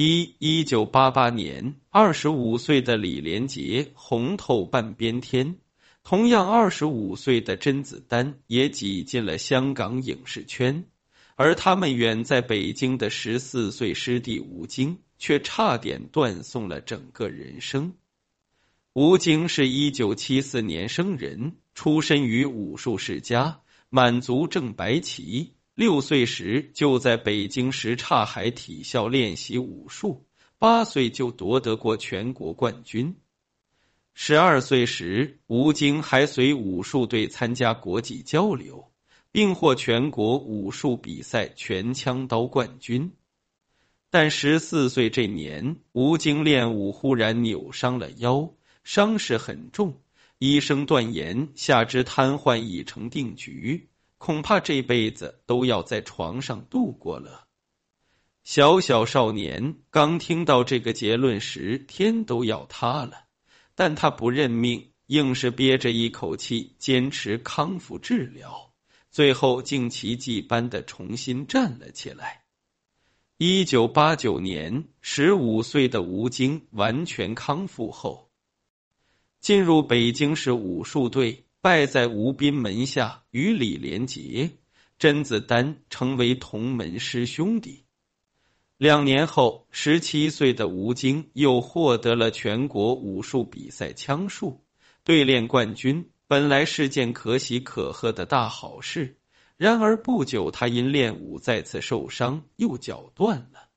[0.00, 5.56] 一一九八八年，二十五岁的李连杰红透半边天，
[6.04, 10.84] 同样二十五岁的甄子丹也挤进了香港影视圈，
[11.34, 17.94] 而他们远在北京的十四岁师弟吴京，却差点断送了整个人生。
[18.92, 25.54] 吴京是一九七四年生人，出身于武术世家，满族正白旗。
[25.78, 30.26] 六岁时就在北京什刹海体校练习武术，
[30.58, 33.14] 八岁就夺得过全国冠军。
[34.12, 38.90] 十二岁时，吴京还随武术队参加国际交流，
[39.30, 43.12] 并获全国武术比赛全枪刀冠军。
[44.10, 48.52] 但十四岁这年，吴京练武忽然扭伤了腰，
[48.82, 50.00] 伤势很重，
[50.40, 53.88] 医生断言下肢瘫痪已成定局。
[54.18, 57.46] 恐怕这辈子都要在床上度过了。
[58.44, 63.26] 小小少年刚听到这个结论时，天都要塌了，
[63.74, 68.72] 但他不认命，硬是憋着一口气坚持康复治疗，
[69.10, 72.44] 最后竟奇迹般的重新站了起来。
[73.36, 78.30] 一九八九年，十五岁的吴京完全康复后，
[79.40, 81.44] 进入北京市武术队。
[81.60, 84.50] 拜在吴斌门下，与李连杰、
[84.96, 87.84] 甄子丹成为同门师兄弟。
[88.76, 94.60] 两年后，十七岁的吴京又获得了全国武术比赛枪术
[95.02, 99.16] 对练冠军，本来是件可喜可贺的大好事。
[99.56, 103.68] 然而不久，他因练武再次受伤，又脚断了。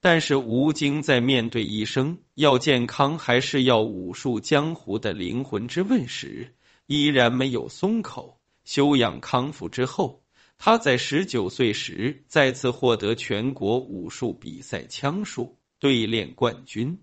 [0.00, 6.54] 但是吴京在面对医生要健康还是要武术江湖的灵魂之问时，
[6.86, 8.40] 依然没有松口。
[8.64, 10.24] 休养康复之后，
[10.58, 16.98] 他在十九岁时再次获得全国武术比赛枪术对练冠军。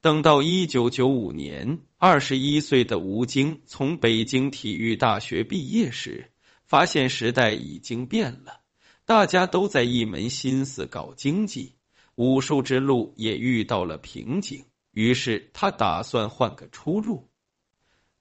[0.00, 6.30] 等到一九九五年，二十一岁的吴京从北京体育大学毕业时，
[6.64, 8.60] 发现时代已经变了，
[9.06, 11.76] 大家都在一门心思搞经济，
[12.14, 14.66] 武术之路也遇到了瓶颈。
[14.92, 17.27] 于是他打算换个出路。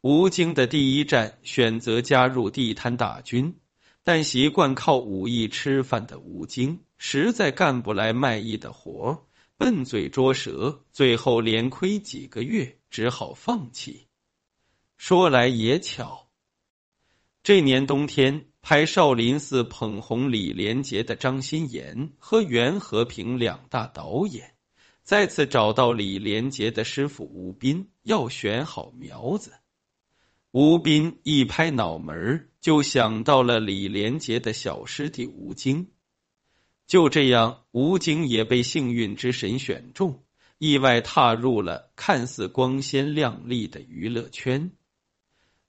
[0.01, 3.55] 吴京的第一站选择加入地摊大军，
[4.03, 9.25] 但习惯靠武艺吃饭的吴京实在干不来卖艺的活
[9.57, 14.05] 笨嘴拙舌，最后连亏几个月，只好放弃。
[14.97, 16.27] 说来也巧，
[17.41, 24.53] 这年冬天拍《少林寺》捧红李连杰的张鑫炎和袁和平两大导演，
[25.01, 29.53] 再次找到李连杰的师傅吴斌，要选好苗子。
[30.51, 35.87] 吴斌一拍脑门就想到了李连杰的小师弟吴京。
[36.87, 40.23] 就这样，吴京也被幸运之神选中，
[40.57, 44.71] 意外踏入了看似光鲜亮丽的娱乐圈。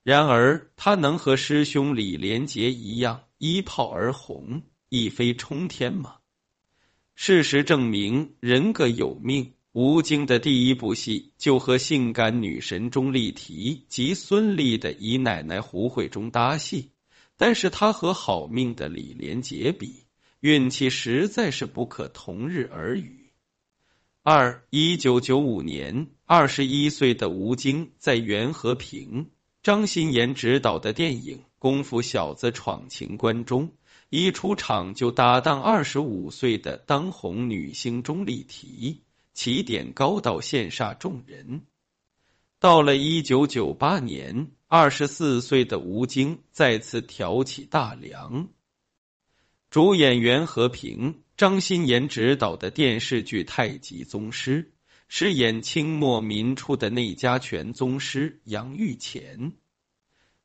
[0.05, 6.19] 然而，他能和师兄李连杰一样一炮而红，一飞冲天吗？
[7.17, 9.55] 事实证明，人各有命。
[9.81, 16.91] 吴京的第一部戏就和性感女神钟丽缇及孙俪的姨奶奶胡慧中搭戏，
[17.37, 20.03] 但是他和好命的李连杰比，
[20.41, 23.31] 运气实在是不可同日而语。
[24.25, 29.31] 二一九九五年，二十一岁的吴京在袁和平、
[29.63, 33.71] 张欣妍执导的电影《功夫小子闯情关》中，
[34.11, 39.05] 一出场就搭档二十五岁的当红女星钟丽缇。
[39.39, 41.63] 起点高到羡煞众人。
[42.59, 48.49] 到了一九九八年，二十四岁的吴京再次挑起大梁，
[49.71, 54.65] 主演袁和平、张欣妍执导的电视剧《太极宗师》，
[55.07, 59.53] 饰演清末民初的内家拳宗师杨玉乾。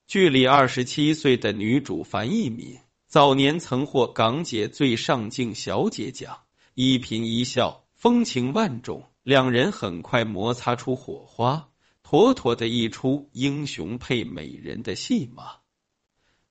[0.06, 2.78] 剧里二十七岁的女主樊一敏，
[3.08, 6.42] 早年曾获港姐最上镜小姐奖，
[6.75, 7.83] 一颦一笑。
[8.03, 11.69] 风情万种，两人很快摩擦出火花，
[12.04, 15.60] 妥妥的一出英雄配美人的戏码。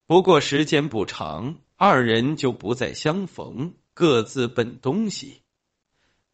[0.06, 5.42] 不过时间不长，二人就不再相逢，各自奔东西。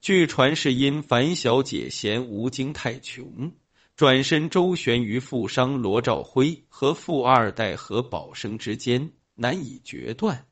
[0.00, 3.50] 据传是因樊小姐嫌吴京太穷，
[3.96, 10.46] 转身周旋于富商罗兆辉和富二代何宝生之间，难以决断。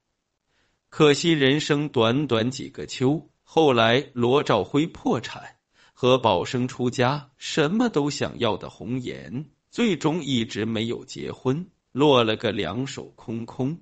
[0.89, 3.31] 可惜人生短短几个秋。
[3.49, 5.57] 后来，罗兆辉破产，
[5.95, 13.79] 何宝生出家，什么都想要的红颜，最终一直没有结婚，落了个两手空空。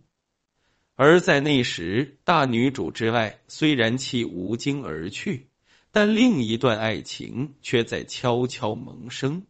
[0.96, 5.48] 而在那时，大女主之外虽然弃吴京而去，
[5.90, 9.46] 但另一段爱情却在悄悄萌生。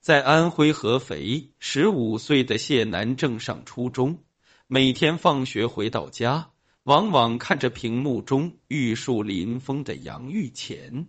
[0.00, 4.18] 在安徽合肥，十五岁的谢楠正上初中，
[4.66, 6.50] 每天放学回到家，
[6.84, 11.06] 往往看着屏幕中玉树临风的杨玉乾，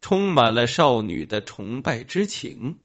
[0.00, 2.78] 充满了少女的崇拜之情。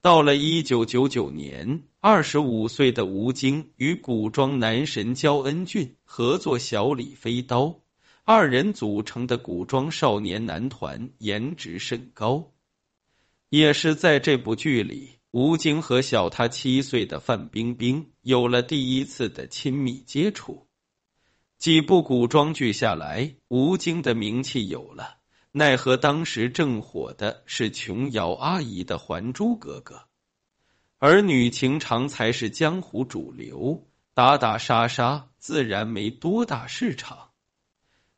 [0.00, 7.66] 到了一九九九年，二十五岁的吴京与古装男神焦恩俊合作《小李飞刀》。
[8.24, 12.52] 二人组成的古装少年男团颜值甚高，
[13.48, 20.66] 也是在这部剧里，吴京和小他七岁的范冰冰有了第一次的亲密接触。
[21.62, 25.18] 几部古装剧下来，吴京的名气有了，
[25.52, 29.94] 奈何当时正火的是琼瑶阿姨的《还珠格格》，
[30.98, 37.28] 儿女情长才是江湖主流，打打杀杀自然没多大市场。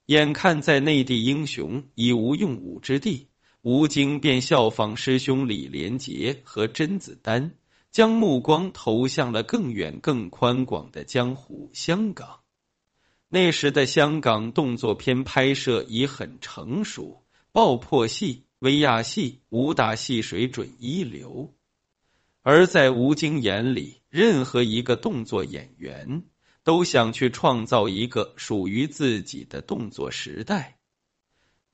[0.06, 3.29] 眼看在内地英雄已无用武之地，
[3.61, 7.52] 吴京便效仿师兄李连杰和甄子丹，
[7.90, 12.40] 将目光投向了更远更宽广的江湖——香港。
[13.34, 21.52] 那时的香港动作片拍摄已很成熟，爆破戏、威亚戏、武打戏水准一流。
[22.42, 26.22] 而在吴京眼里，任何一个动作演员。
[26.62, 30.78] 都想去创造一个属于自己的动作时代。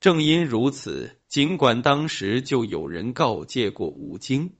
[0.01, 4.51] 正因如此，尽管当时就有人告诫过吴京，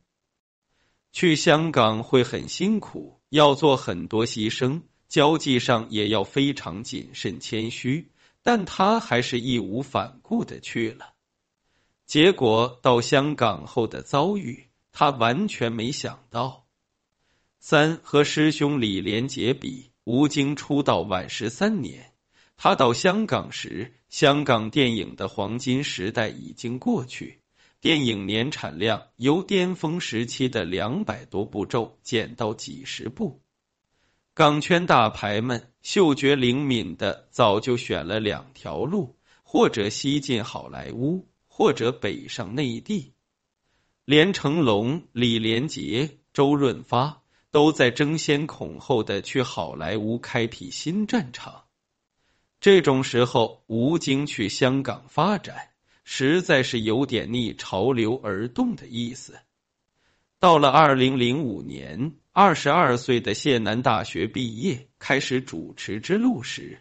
[1.11, 8.09] 去香港会很辛苦，要做很多牺牲，交际上也要非常谨慎谦虚，
[8.43, 11.13] 但他还是义无反顾的去了。
[12.07, 16.65] 结果到香港后的遭遇，他完全没想到。
[17.59, 19.91] 三和师兄李连杰比。
[20.05, 22.13] 吴京出道晚十三年，
[22.57, 27.41] 他到香港时，香港电影的黄金时代已经过去，
[27.81, 33.40] 电影年产量由巅峰时期的两百多部骤减到几十部。
[34.41, 43.13] 港圈大牌们嗅觉灵敏的早就选了两条路：或者西进好莱坞，或者北上内地。
[44.07, 47.21] 连成龙、李连杰、周润发。
[47.51, 51.65] 都在争先恐后的去好莱坞开辟新战场。
[52.61, 55.69] 这种时候，吴京去香港发展，
[56.03, 59.39] 实在是有点逆潮流而动的意思。
[60.39, 66.79] 到了二零零五年，二十二岁的谢楠大学毕业，开始主持之路时，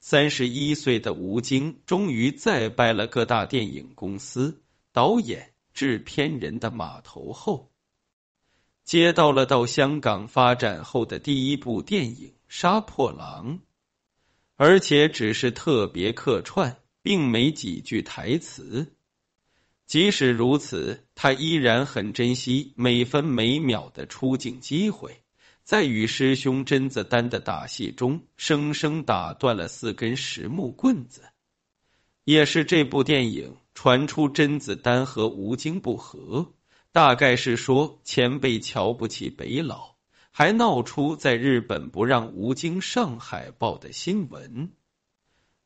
[0.00, 7.70] 三十一岁的吴京终于再拜了各大电影公司导演、制片人的码头后。
[8.84, 13.58] 接到了到香港发展后的第一部电影《杀破狼》，
[14.56, 18.94] 而且只是特别客串，并没几句台词。
[19.92, 25.22] 即使如此，他依然很珍惜每分每秒的出镜机会，
[25.64, 31.24] 在与师兄甄子丹的打戏中，生生打断了四根实木棍子。
[32.24, 36.54] 也是这部电影传出甄子丹和吴京不和。
[36.90, 39.96] 大概是说前辈瞧不起北佬，
[40.30, 44.72] 还闹出在日本不让吴京上海报的新闻。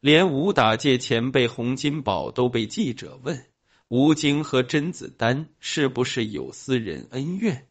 [0.01, 3.47] 连武打界前辈洪金宝都被记者问
[3.89, 7.69] 吴京和甄子丹是不是有私人恩怨，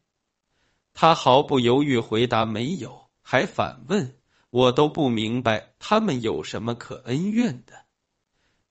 [0.93, 4.15] 他毫不犹豫回答没有，还反问
[4.49, 7.85] 我都不明白他们有什么可恩怨的。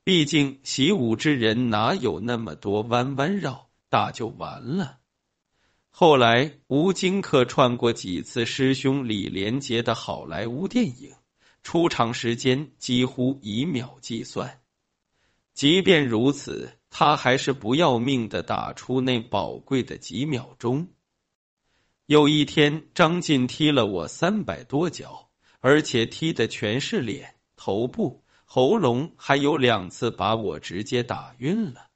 [0.04, 3.68] 毕竟习武之人哪有那么多弯弯绕？
[3.90, 4.98] 打就完了。
[5.90, 11.14] 后来，吴京客串过几次师兄李连杰的好莱坞电影，
[11.62, 14.60] 出场时间几乎以秒计算。
[15.52, 20.90] 即便如此，他还是不要命的打出那宝贵的几秒钟。
[22.06, 31.88] 有一天，张晋踢了我三百多脚，而且踢的全是脸、头部、喉咙，还有两次把我直接打晕了。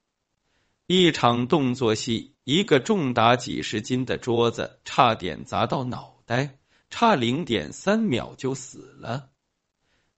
[0.89, 6.59] 一场动作戏，一个重达几十斤的桌子差点砸到脑袋，
[6.91, 9.31] 差零点三秒就死了。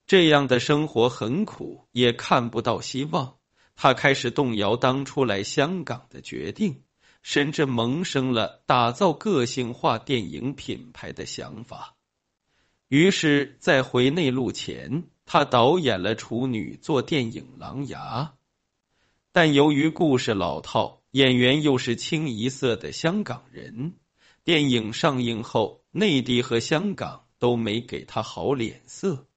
[0.06, 3.39] 这样的生活很苦，也看不到希望。
[3.76, 6.82] 他开始动摇当初来香港的决定，
[7.22, 11.96] 甚至萌生了打造个性化电影品牌的想法。
[12.88, 18.34] 于是，在回内陆前，他导演了处女作电影《狼牙》。
[19.32, 23.94] 但由于故事老套，演员又是清一色的香港人，
[24.42, 29.28] 电影上映后，内地和香港都没给他好脸色。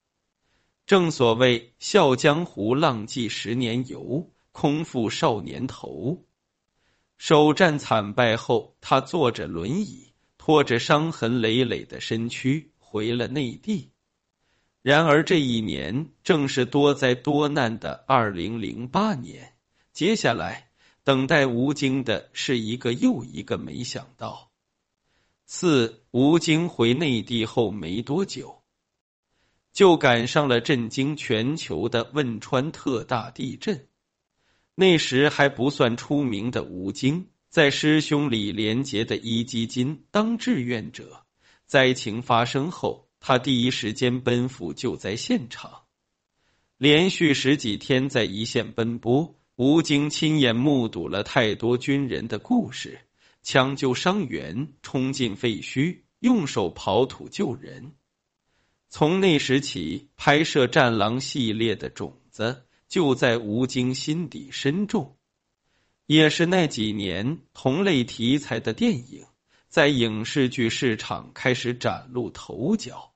[0.86, 6.26] 正所谓“笑江湖，浪迹十年游，空负少年头”。
[7.18, 13.92] 首战惨败后，他坐着轮椅，拖着伤痕累累的身躯回了内地。
[14.82, 19.54] 然而，这一年正是多灾多难的二零零八年。
[19.94, 20.72] 接下来，
[21.06, 24.52] 等待吴京的是一个又一个没想到。
[25.46, 28.63] 四，吴京回内地后没多久，
[29.74, 33.88] 就赶上了震惊全球的汶川特大地震。
[34.76, 41.26] 那时还不算出名的吴京，在师兄李连杰的壹基金当志愿者。
[41.66, 45.84] 灾情发生后，他第一时间奔赴救灾现场，
[46.78, 49.36] 连续十几天在一线奔波。
[49.56, 53.02] 吴京亲眼目睹了太多军人的故事：
[53.42, 57.94] 抢救伤员、冲进废墟、用手刨土救人。
[58.96, 65.18] 从那时起，拍摄《战狼》系列的种子就在吴京心底深种。
[66.06, 69.26] 也是那几年，同类题材的电影
[69.68, 73.16] 在影视剧市场开始崭露头角。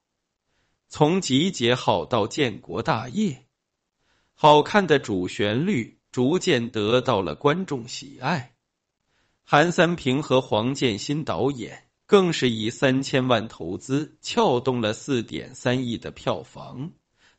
[0.88, 3.34] 从《集结号》到《建国大业》，
[4.34, 6.00] 好看的主旋律。
[6.12, 8.56] 逐渐得到了观众喜爱，
[9.44, 16.92] 韩三平和黄建新导演更是以三千万投资撬动了四点三亿的票房，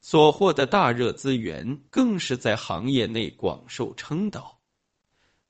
[0.02, 4.60] 所获的大热资源更是在行业内广受称道。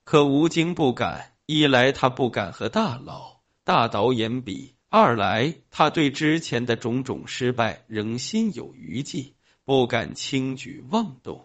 [0.04, 9.34] 可吴京不敢，一来他不敢和大佬、大导演比；二来他对之前的种种失败仍心有余悸，
[9.64, 11.44] 不敢轻举妄动。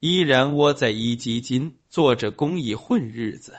[0.00, 3.58] 依然窝在一基金做着公益混日子。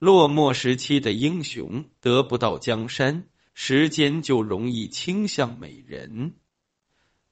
[0.00, 6.36] 落寞时期的英雄得不到江山，时间就容易倾向美人。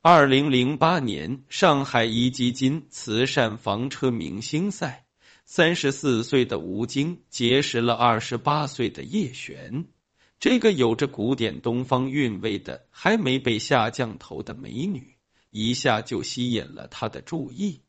[0.03, 5.07] 二零零八年上海一基金慈善房车明星赛，
[5.47, 9.87] 三十四岁的吴京结识了二十八岁的叶璇，
[10.39, 15.17] 这个有着古典东方韵味的还没被下降头的美女，
[15.51, 17.81] 一下就吸引了他的注意。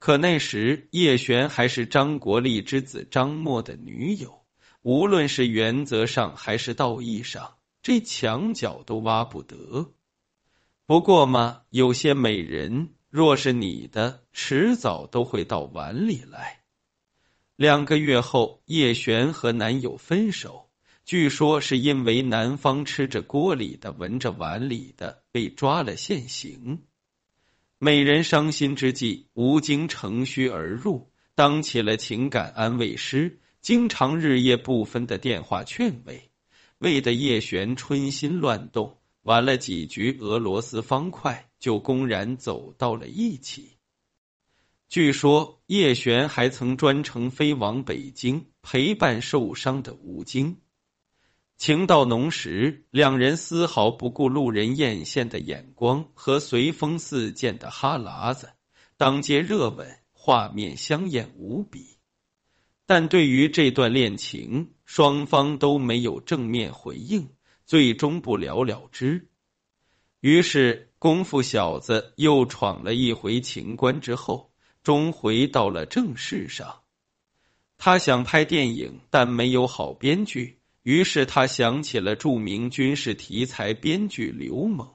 [0.00, 4.46] 可那时叶璇还是张国立之子张默的女友，
[4.80, 9.92] 无论是原则上还是道义上，这墙角都挖不得。
[10.86, 16.62] 不过嘛，有些美人若是你的，迟早都会到碗里来。
[17.54, 20.70] 两个月后，叶璇和男友分手，
[21.04, 26.84] 据说是因为男方吃着锅里的，闻着碗里的，被抓了现行。
[27.82, 36.30] 美人伤心之际，吴京乘虚而入，当起了情感安慰师，经常日夜不分的电话劝慰，
[36.76, 38.98] 为的叶璇春心乱动。
[39.22, 43.78] 玩了几局俄罗斯方块，就公然走到了一起。
[44.90, 50.58] 据说叶璇还曾专程飞往北京陪伴受伤的吴京。
[51.60, 58.48] 情到浓时，两人丝毫不顾路人艳羡的眼光和随风似箭的哈喇子，
[58.96, 61.98] 当街热吻，画面香艳无比。
[62.86, 67.28] 但对于这段恋情，双方都没有正面回应，
[67.66, 69.28] 最终不了了之。
[70.20, 74.50] 于是，功夫小子又闯了一回情关之后，
[74.82, 76.80] 终回到了正事上。
[77.76, 80.56] 他想拍电影，但没有好编剧。
[80.82, 84.88] 于是他想起了著名军事题材编剧刘猛，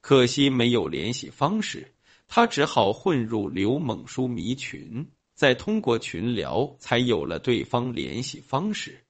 [0.00, 1.94] 可惜没有联系方式，
[2.26, 9.04] 他只好混入刘猛书迷群，再通过群聊才有了对方联系方式。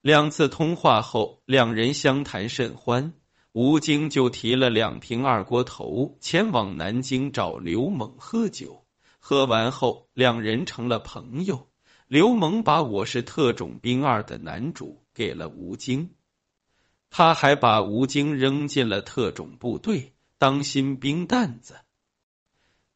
[0.00, 3.12] 两次通话后，两人相谈甚欢，
[3.52, 8.84] 吴京就提了两瓶二锅头前往南京找刘猛喝酒。
[9.18, 11.68] 喝完后，两人成了朋友。
[12.08, 15.01] 刘猛把我是特种兵二的男主。
[15.14, 16.10] 给了吴京，
[17.10, 21.76] 他还把吴京扔进了特种部队当新兵蛋子，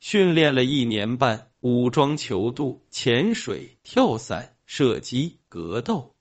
[0.00, 6.14] 训练了一年半，武装泅渡、潜水、跳伞、射击、格斗，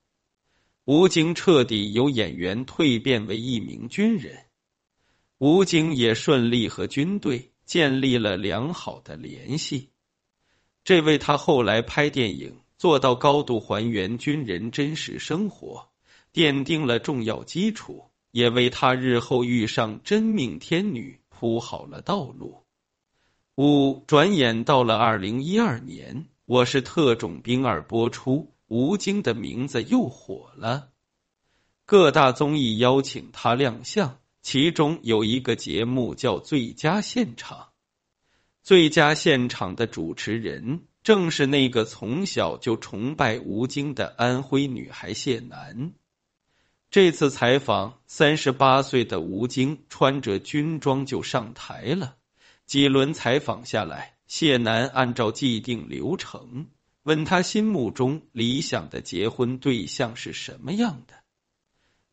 [0.84, 4.46] 吴京彻底由演员蜕变为一名军人。
[5.38, 9.90] 吴京也顺利和军队建立了良好的联系，
[10.84, 12.62] 这为他后来拍电影。
[12.78, 15.90] 做到高度还原军人真实生活，
[16.34, 22.64] 奠定了重要基础，也为他日后遇上真命天女铺好了道路。
[23.56, 30.90] 五转眼到了二零一二年，我是特种兵二播出，吴京的名字又火了，
[31.86, 37.58] 各大综艺邀请他亮相，其中有一个节目叫《最佳现场》，
[38.62, 45.94] 最佳现场的主持人正是那个从小就崇拜吴京的安徽女孩谢楠。
[46.90, 52.16] 这次采访，三十八岁的吴京穿着军装就上台了。
[52.66, 56.70] 几轮采访下来，谢楠按照既定流程
[57.04, 61.14] 问他心目中理想的结婚对象是什么样的。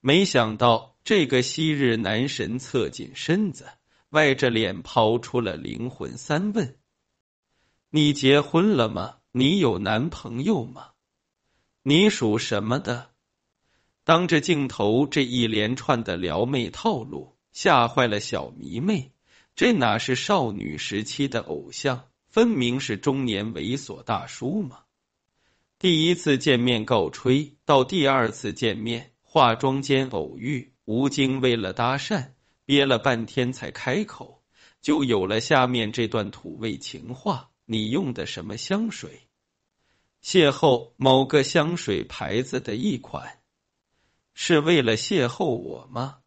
[0.00, 3.68] 没想到这个昔日男神侧紧身子，
[4.11, 6.76] 歪着脸抛出了灵魂三问
[7.94, 9.16] ：“你结婚了吗？
[9.32, 10.92] 你有男朋友吗？
[11.82, 13.11] 你属什么的？”
[14.02, 19.12] 当着镜头，这一连串的撩妹套路吓坏了小迷妹。
[19.54, 24.84] 这哪是少女时期的偶像，分明是中年猥琐大叔嘛！
[25.78, 32.30] 第一次见面告吹，到第二次见面化妆间偶遇，吴京为了搭讪
[32.64, 34.42] 憋了半天才开口，
[34.80, 39.28] 就有了下面这段土味情话：“你用的什么香水？”
[40.22, 43.38] 邂逅某个香水牌子的一款。
[44.34, 46.18] 是为了邂逅我吗？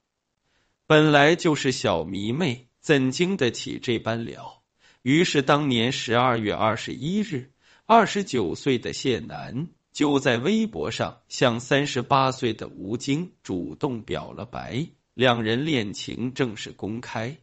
[0.85, 4.61] 本来就是小迷妹，怎经得起这般聊？
[5.01, 7.51] 于是，当年十二月二十一日，
[7.85, 17.37] 二十九岁的谢楠就在微博上向三十八岁的吴京主动表了白，两人恋情正式公开。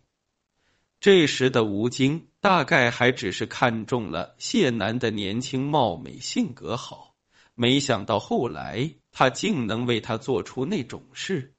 [1.01, 7.15] 这时的吴京大概还只是看中了谢楠的年轻貌美、性格好，
[7.55, 8.95] 没想到后来。
[9.13, 11.55] 他竟能为他做出那种事。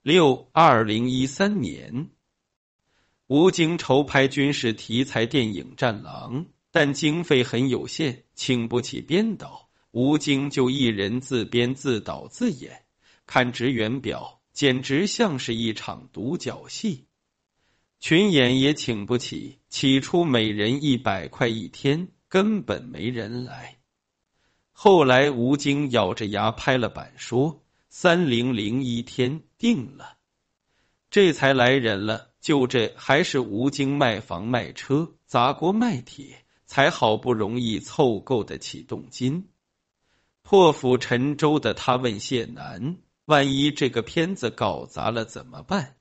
[0.00, 2.08] 六二零一三年，
[3.26, 12.84] 吴京筹拍军事题材电影《战狼》，但经费很有限，请不起编导，吴京就一人自编自导自演。
[13.26, 17.06] 看职员表，简直像是一场独角戏。
[18.00, 23.78] 群演也请不起，起初每人一百块一天，根本没人来。
[24.70, 30.18] 后来，吴京咬着牙拍了板，说：“三零零一天定了，
[31.10, 32.32] 这才来人了。
[32.38, 39.48] 就这，还是吴京卖房卖车砸锅卖铁，才好不容易凑够的启动金。
[40.42, 45.96] 破釜沉舟的他问谢楠：‘万一这个片子搞砸了怎么办？’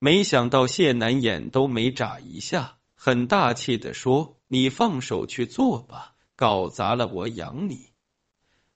[0.00, 7.90] 没想到谢楠眼都没眨一下，很大气的说：‘你放手去做吧。’搞砸了我养你，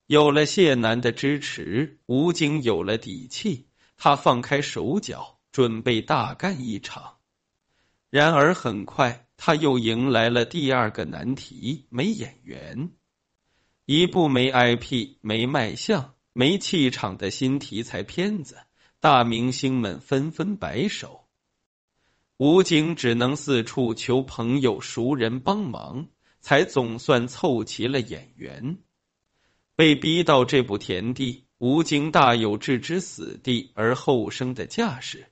[0.07, 7.17] 有了谢楠的支持，吴京有了底气，他放开手脚，准备大干一场。
[8.11, 12.91] 然而很快，他又迎来了第二个难题：没演员，
[13.87, 18.59] 一部没 IP、没卖相、没气场的新题材片子，
[19.05, 21.27] 大明星们纷纷摆手，
[22.39, 26.07] 吴京只能四处求朋友、熟人帮忙。
[26.41, 28.79] 才总算凑齐了演员，
[29.77, 35.27] 被逼到这步田地，吴京大有置之死地而后生的架势。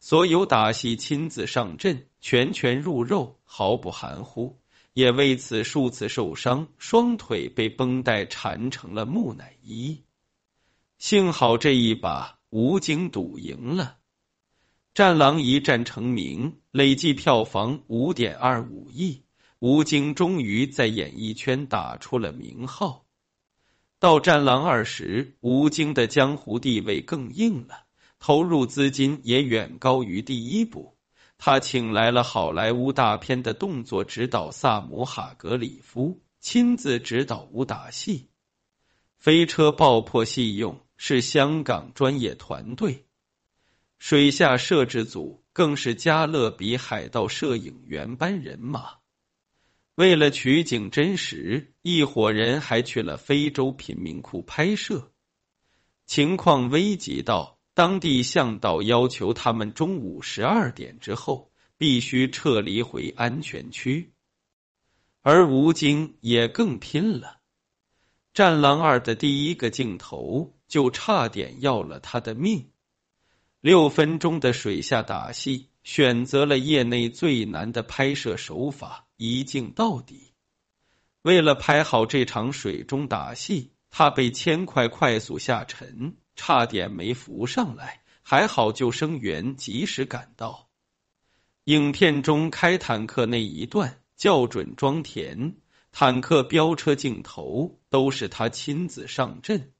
[0.00, 4.58] 所有打戏亲自上阵，拳拳入肉，毫不含糊，
[4.94, 10.02] 也为此数次受伤，双腿被绷带缠成了木乃伊。
[10.96, 13.84] 幸好这一把，吴京赌赢了，
[14.94, 19.22] 《战狼》一战成名，累计票房五点二五亿。
[19.58, 23.04] 吴京终于在演艺圈打出了名号。
[23.98, 27.84] 到《战狼二》时，吴京的江湖地位更硬了，
[28.18, 30.96] 投入资金也远高于第一部。
[31.36, 38.30] 他请来了好莱坞大片的动作指导萨姆·哈格里夫，亲自指导武打戏。
[39.18, 43.06] 飞车爆破戏用是香港专业团队，
[43.98, 48.96] 水下摄制组更是加勒比海盗摄影原班人马。
[49.94, 55.12] 为了取景真实，一伙人还去了非洲贫民窟拍摄。
[56.04, 64.12] 情况危急到当地向导要求他们中午十二点之后必须撤离回安全区，
[65.22, 67.28] 而吴京也更拼了。
[68.34, 72.70] 《战狼二》的第一个镜头就差点要了他的命。
[73.60, 79.06] 六分钟的水下打戏，选择了业内最难的拍摄手法。
[79.16, 80.34] 一镜到底。
[81.22, 88.02] 为了拍好这场水中打戏，他被铅块快速下沉，差点没浮上来。
[88.22, 90.68] 还好救生员及时赶到。
[91.64, 95.56] 影片中开坦克那一段，校准装填
[95.90, 99.72] 坦克飙车镜头，都是他亲自上阵。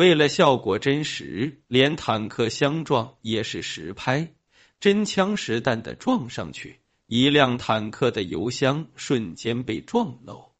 [0.00, 4.32] 为了效果真实，连坦克相撞也是实拍，
[4.80, 10.52] 真枪实弹的撞上去，一辆坦克的油箱瞬间被撞漏。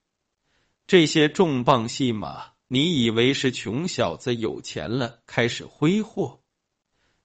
[0.86, 6.42] 这些重磅戏码，你以为是穷小子有钱了开始挥霍？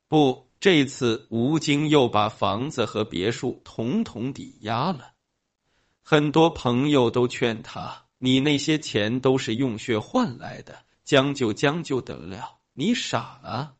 [0.08, 5.12] 不，这次吴京又把房子和别墅统统抵押了。
[6.01, 13.78] 很多朋友都劝他：“你那些钱都是用血换来的，将就将就得了。”你傻了！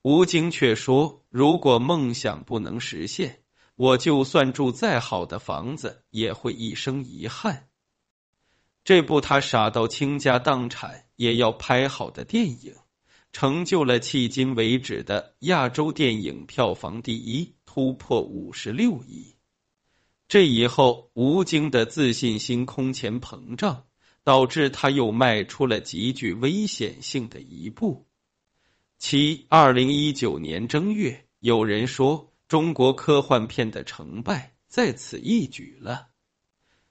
[0.00, 3.42] 吴京却说：“如果梦想不能实现，
[3.76, 7.68] 我就算住再好的房子，也会一生遗憾。”
[8.82, 12.74] 这部他傻到倾家荡产也要拍好的电影，
[13.30, 19.34] 成就了迄今为止的亚洲电影票房第一，突破五十六亿。
[20.28, 23.84] 这以后，吴京的自信心空前膨胀，
[24.28, 28.06] 导致他又迈出了极具危险性的一步。
[28.98, 36.08] 七二零一九年正月，有人说中国科幻片的成败在此一举了。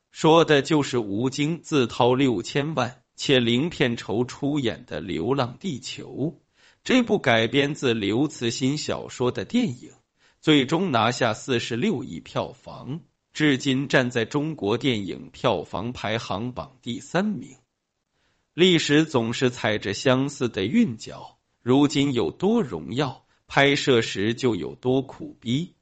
[0.09, 6.09] 说的就是吴京自掏六千万且零片酬出演的《流浪地球》
[6.83, 9.91] 这部改编自刘慈欣小说的电影，
[10.41, 13.01] 最终拿下四十六亿票房，
[13.37, 17.55] 至今站在中国电影票房排行榜第三名。
[18.55, 25.75] 历史总是踩着相似的韵脚，如今有多荣耀，拍摄时就有多苦逼。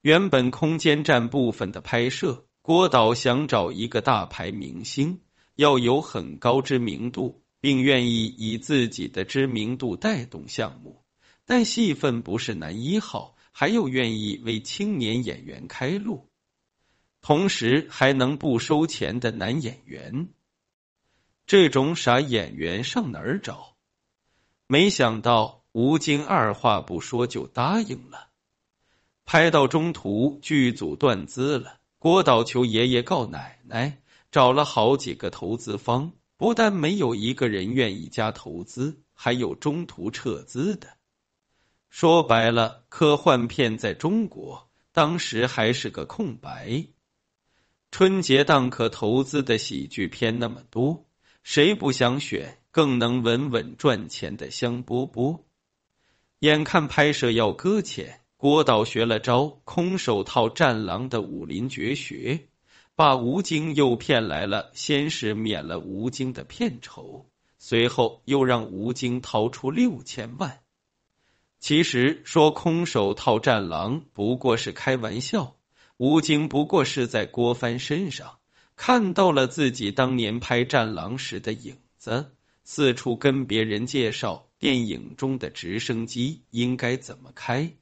[0.00, 2.46] 原本空间站部分的拍摄。
[2.62, 5.20] 郭导想找一个大牌明星，
[5.56, 11.04] 要有很高知名度，并愿意以自己的知名度带动项目，
[11.44, 16.30] 但戏份不是男一号，还又愿意为青年演员开路，
[17.22, 20.28] 同时还能不收钱的男演员，
[21.46, 23.76] 这种傻演员上哪儿找？
[24.66, 28.30] 没想到吴京二话不说就答应了，
[29.24, 31.78] 拍到中途剧组断资了。
[31.98, 33.98] 郭导求爷爷告奶奶，
[34.32, 40.88] 找了好几个投资方，不但没有一个人愿意加投资，还有中途撤资的。
[41.88, 46.86] 说白了，科幻片在中国当时还是个空白。
[47.92, 51.04] 春节档可投资的喜剧片那么多，
[51.42, 55.42] 谁不想选更能稳稳赚钱的香饽饽？
[56.38, 58.20] 眼看拍摄要搁浅。
[58.38, 62.48] 郭导学了招空手套战狼的武林绝学，
[62.96, 64.70] 把吴京诱骗来了。
[64.72, 67.26] 先是免了吴京的片酬，
[67.58, 70.60] 随后又让吴京掏出六千万。
[71.60, 75.56] 其实说空手套战狼不过是开玩笑，
[75.96, 78.38] 吴京不过是在郭帆身上
[78.76, 87.72] 看到了自己当年拍战狼时的影子，四处跟别人介绍电影中的直升机应该怎么开。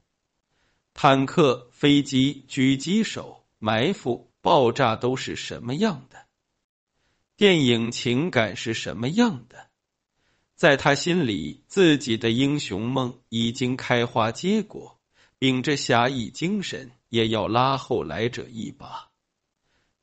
[0.92, 6.26] 坦克、飞机、狙击手、埋伏、爆炸都是什么样的？
[7.36, 9.68] 电影情感是什么样的？
[10.56, 15.00] 在他心里，自己的英雄梦已经开花结果，
[15.38, 19.10] 秉着侠义精神，也要拉后来者一把。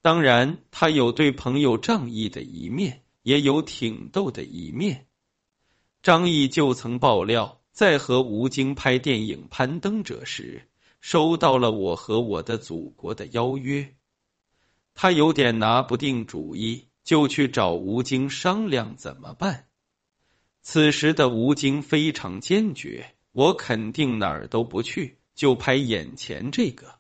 [0.03, 5.07] 当然，他有对朋友仗义的一面，也有挺逗的一面。
[6.03, 10.69] 张译就曾爆料，在和吴京拍电影《攀登者》时。
[10.99, 13.95] 收到了我和我的祖国的邀约，
[14.95, 19.67] 他有点拿不定主意，就去找吴京商量怎么办。
[20.63, 26.96] 此时的吴京非常坚决，我肯定哪儿都不去，就拍眼前这个。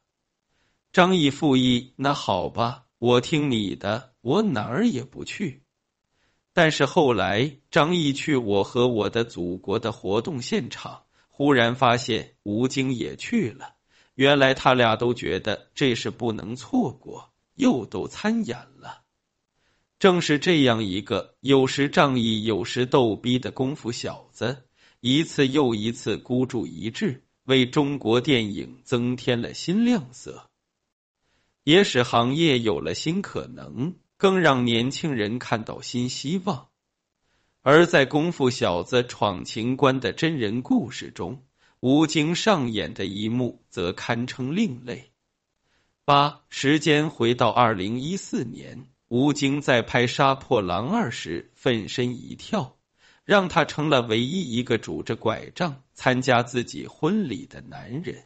[0.97, 5.61] 张毅附议：“那好吧，我听你的，我哪儿也不去。”
[6.53, 13.75] 但是后来，张毅去我和我的祖国的活动现场，忽然发现吴京也去了。
[14.15, 19.03] 原来他俩都觉得这是不能错过，又都参演了。
[19.99, 24.63] 正是这样一个有时仗义、有时逗逼的功夫小子，
[25.01, 30.49] 一次又一次孤注一掷，为中国电影增添了新亮色，
[31.67, 36.69] 也使行业有了新可能，更让年轻人看到新希望。
[37.61, 41.43] 而在功夫小子闯情关的真人故事中。
[41.81, 45.11] 吴京上演的一幕则堪称另类。
[46.05, 52.77] 八时间回到二零一四年，吴京在拍《杀破狼二》时奋身一跳，
[53.25, 58.23] 让他成了唯一一个拄着拐杖参加自己婚礼的男人。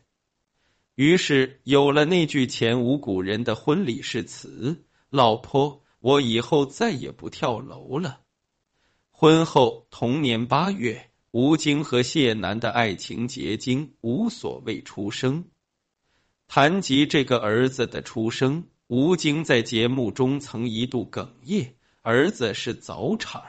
[1.01, 8.19] 于是有了那句前无古人的婚礼誓词：“老婆，我以后再也不跳楼了。”
[9.09, 15.45] 婚后同年八月，吴京和谢楠的爱情结晶无所谓出生。
[16.47, 21.73] 谈及这个儿子的出生，吴京在节目中曾一度哽咽。
[22.03, 23.41] 儿子是早产，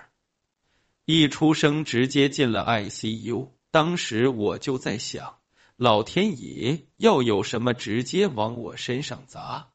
[1.04, 3.48] 一出生直接进了 ICU。
[3.70, 5.36] 当时我就在想，
[5.76, 9.70] 老天爷要有什么直接往我身上砸。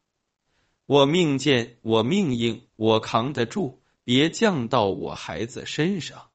[0.85, 6.29] 我命贱，我命硬，我扛得住，别降到我孩子身上。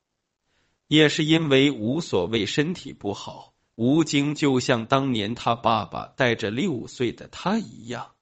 [0.89, 8.13] 也是因为无所谓身体不好，吴京就像当年他爸爸带着六岁的他一样，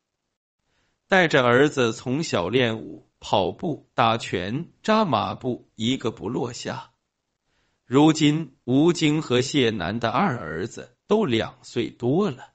[1.09, 3.07] 带着儿子从小练武。
[3.22, 6.92] 跑步、打拳、扎马步，一个不落下。
[7.85, 12.53] 如今，吴京和谢楠的二儿子都两岁多了，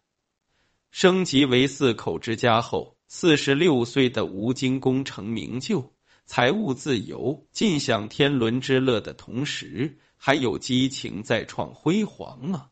[0.90, 5.92] 升级为四口之家后，四十六岁的吴京功成名就，
[6.26, 12.70] 财务自由，尽享天伦之乐的同时，还有激情再创辉煌啊！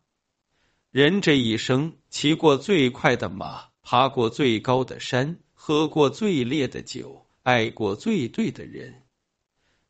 [0.90, 7.26] 人这一生，骑过最快的马，爬过最高的山，喝过最烈的酒。
[7.42, 9.04] 爱过最对的人，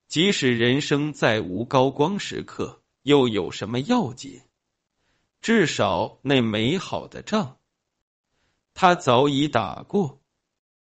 [0.07, 4.41] 即使人生再无高光时刻，又有什么要紧？
[5.43, 7.57] 至少那美好的仗，
[8.73, 10.22] 他早已打过。